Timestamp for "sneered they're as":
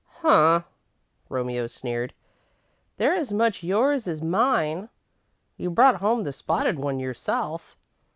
1.67-3.31